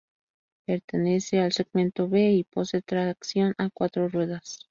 [0.65, 4.59] Pertenece al segmento B y posee tracción a cuatro ruedas.